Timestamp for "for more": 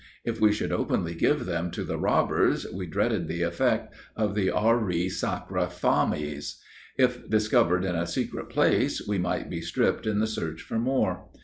10.63-11.25